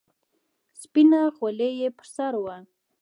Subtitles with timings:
[0.81, 2.57] سپينه خولۍ يې پر سر وه.